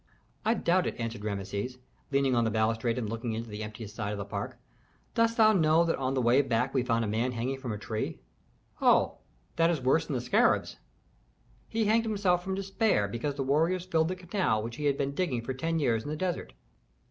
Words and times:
"I 0.43 0.55
doubt 0.55 0.87
it," 0.87 0.99
answered 0.99 1.23
Rameses, 1.23 1.77
leaning 2.09 2.33
on 2.33 2.43
the 2.43 2.49
balustrade 2.49 2.97
and 2.97 3.07
looking 3.07 3.33
into 3.33 3.51
the 3.51 3.61
emptiest 3.61 3.93
side 3.93 4.11
of 4.13 4.17
the 4.17 4.25
park. 4.25 4.57
"Dost 5.13 5.37
thou 5.37 5.53
know 5.53 5.83
that 5.85 5.95
on 5.99 6.15
the 6.15 6.23
way 6.23 6.41
back 6.41 6.73
we 6.73 6.81
found 6.81 7.05
a 7.05 7.07
man 7.07 7.33
hanging 7.33 7.59
from 7.59 7.71
a 7.71 7.77
tree?" 7.77 8.17
"Oh! 8.81 9.19
that 9.57 9.69
is 9.69 9.79
worse 9.79 10.07
than 10.07 10.15
the 10.15 10.21
scarabs!" 10.21 10.77
"He 11.69 11.85
hanged 11.85 12.05
himself 12.05 12.43
from 12.43 12.55
despair 12.55 13.07
because 13.07 13.35
the 13.35 13.43
warriors 13.43 13.85
filled 13.85 14.07
the 14.07 14.15
canal 14.15 14.63
which 14.63 14.77
he 14.77 14.85
had 14.85 14.97
been 14.97 15.13
digging 15.13 15.43
for 15.43 15.53
ten 15.53 15.77
years 15.77 16.01
in 16.03 16.09
the 16.09 16.15
desert." 16.15 16.53